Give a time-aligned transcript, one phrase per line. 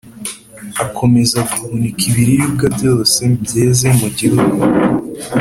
[0.83, 4.59] Akomeza guhunika ibiribwa byose byeze mu gihugu